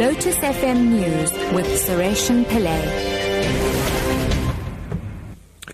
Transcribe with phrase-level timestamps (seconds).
[0.00, 2.82] Lotus FM News with Sureshan Pillay.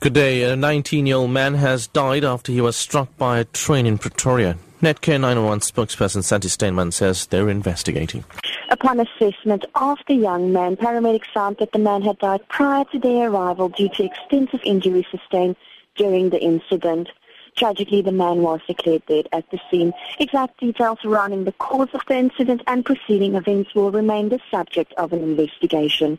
[0.00, 0.42] Good day.
[0.42, 4.58] A 19-year-old man has died after he was struck by a train in Pretoria.
[4.82, 8.24] Netcare 911 spokesperson Santi Steinman says they're investigating.
[8.68, 12.98] Upon assessment of the young man, paramedics found that the man had died prior to
[12.98, 15.54] their arrival due to extensive injuries sustained
[15.94, 17.10] during the incident.
[17.56, 19.94] Tragically, the man was declared dead at the scene.
[20.18, 24.92] Exact details surrounding the cause of the incident and preceding events will remain the subject
[24.94, 26.18] of an investigation.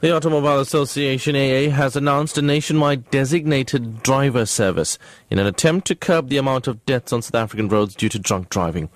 [0.00, 4.98] The Automobile Association AA has announced a nationwide designated driver service
[5.30, 8.18] in an attempt to curb the amount of deaths on South African roads due to
[8.18, 8.90] drunk driving.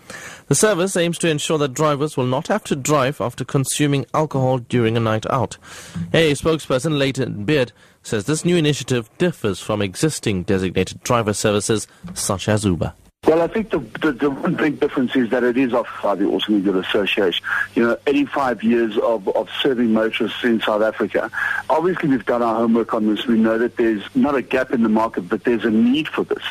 [0.48, 4.58] The service aims to ensure that drivers will not have to drive after consuming alcohol
[4.58, 5.56] during a night out.
[6.12, 7.72] AA spokesperson Layton Beard
[8.02, 12.92] says this new initiative differs from existing designated driver services such as Uber.
[13.30, 16.16] Well, I think the, the, the, one big difference is that it is offered by
[16.16, 17.47] the Automobile Association.
[17.77, 21.31] You know, 85 years of, of serving motorists in South Africa.
[21.69, 23.28] Obviously, we've done our homework on this.
[23.28, 26.25] We know that there's not a gap in the market, but there's a need for
[26.25, 26.42] this.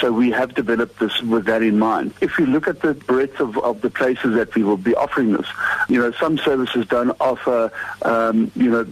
[0.00, 2.14] So we have developed this with that in mind.
[2.20, 5.32] If you look at the breadth of, of the places that we will be offering
[5.32, 5.48] this,
[5.88, 8.84] you know, some services don't offer, um, you know,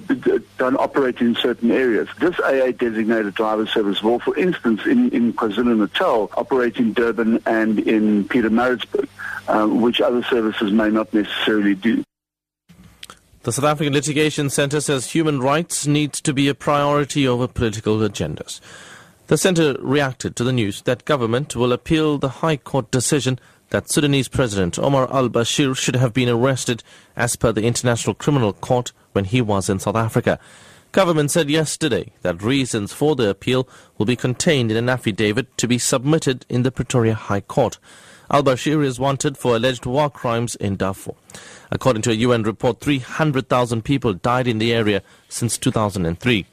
[0.58, 2.08] don't operate in certain areas.
[2.18, 7.80] This AA designated driver service will, for instance, in, in KwaZulu-Natal, operate in Durban and
[7.80, 9.08] in Pietermaritzburg,
[9.48, 12.02] um, which other services may not necessarily do.
[13.42, 17.98] The South African Litigation Centre says human rights needs to be a priority over political
[17.98, 18.60] agendas.
[19.28, 23.38] The centre reacted to the news that government will appeal the High Court decision
[23.70, 26.82] that Sudanese President Omar al-Bashir should have been arrested
[27.16, 30.38] as per the International Criminal Court when he was in South Africa.
[30.96, 35.68] Government said yesterday that reasons for the appeal will be contained in an affidavit to
[35.68, 37.78] be submitted in the Pretoria High Court.
[38.30, 41.12] Al-Bashir is wanted for alleged war crimes in Darfur.
[41.70, 46.46] According to a UN report, 300,000 people died in the area since 2003.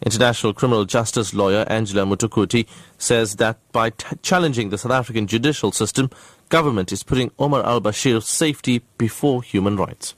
[0.00, 2.66] International criminal justice lawyer Angela Mudukuti
[2.96, 6.08] says that by t- challenging the South African judicial system,
[6.48, 10.14] government is putting Omar al-Bashir's safety before human rights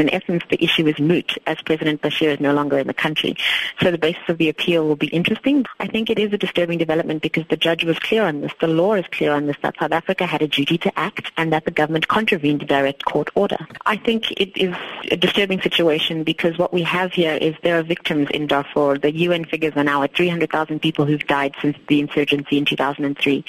[0.00, 3.36] in essence, the issue is moot as President Bashir is no longer in the country.
[3.80, 5.64] So the basis of the appeal will be interesting.
[5.78, 8.50] I think it is a disturbing development because the judge was clear on this.
[8.60, 11.52] The law is clear on this, that South Africa had a duty to act and
[11.52, 13.68] that the government contravened a direct court order.
[13.86, 14.74] I think it is
[15.12, 18.98] a disturbing situation because what we have here is there are victims in Darfur.
[18.98, 23.44] The UN figures are now at 300,000 people who've died since the insurgency in 2003.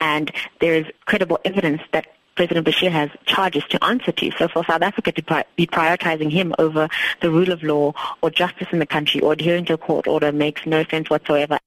[0.00, 2.06] And there is credible evidence that
[2.38, 4.30] President Bashir has charges to answer to.
[4.38, 6.88] So for South Africa to pri- be prioritizing him over
[7.20, 10.30] the rule of law or justice in the country or adhering to a court order
[10.30, 11.58] makes no sense whatsoever.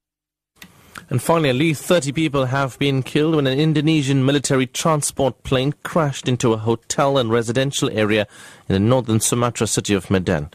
[1.10, 5.74] And finally, at least 30 people have been killed when an Indonesian military transport plane
[5.82, 8.26] crashed into a hotel and residential area
[8.66, 10.50] in the northern Sumatra city of Medan.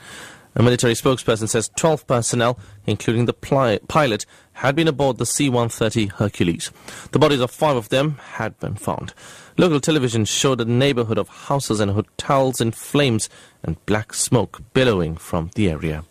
[0.58, 2.58] A military spokesperson says 12 personnel,
[2.88, 6.72] including the pli- pilot, had been aboard the C-130 Hercules.
[7.12, 9.14] The bodies of five of them had been found.
[9.56, 13.30] Local television showed a neighborhood of houses and hotels in flames
[13.62, 16.04] and black smoke billowing from the area.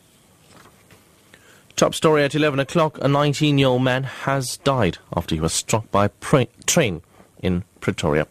[1.74, 2.98] Top story at 11 o'clock.
[2.98, 7.02] A 19-year-old man has died after he was struck by a pra- train
[7.42, 8.28] in Pretoria.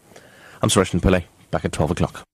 [0.62, 2.26] I'm Suresh Pillay, back at 12 o'clock.